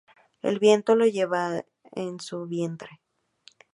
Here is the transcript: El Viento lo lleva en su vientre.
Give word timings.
El 0.41 0.57
Viento 0.57 0.95
lo 0.95 1.05
lleva 1.05 1.63
en 1.91 2.19
su 2.19 2.47
vientre. 2.47 3.01